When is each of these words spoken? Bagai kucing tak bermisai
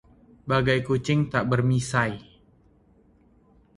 Bagai 0.49 0.79
kucing 0.87 1.21
tak 1.31 1.43
bermisai 1.51 2.13